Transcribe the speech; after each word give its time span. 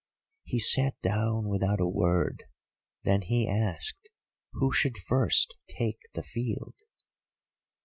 "He 0.43 0.57
sat 0.57 0.95
down 1.03 1.47
without 1.47 1.79
a 1.79 1.87
word, 1.87 2.45
then 3.03 3.21
he 3.21 3.47
asked, 3.47 4.09
who 4.53 4.71
should 4.71 4.97
first 4.97 5.53
take 5.69 5.99
the 6.15 6.23
field. 6.23 6.73